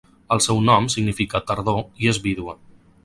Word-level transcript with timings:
El 0.35 0.39
seu 0.45 0.61
nom 0.69 0.87
significa 0.93 1.43
tardor, 1.51 1.85
i 2.07 2.11
és 2.15 2.21
vídua. 2.25 2.57